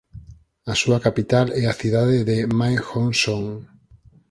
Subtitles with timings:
[0.71, 3.43] A súa capital é a cidade de Mae Hong Son.